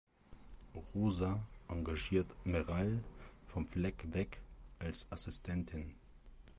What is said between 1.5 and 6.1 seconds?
engagiert Meral vom Fleck weg als Assistentin.